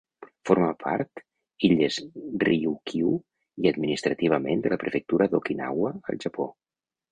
[0.49, 1.21] Forma part
[1.67, 1.99] Illes
[2.45, 6.53] Ryūkyū i, administrativament, de la Prefectura d'Okinawa, al Japó.